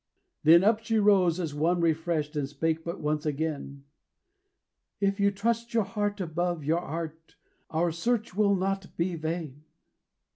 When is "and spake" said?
2.35-2.83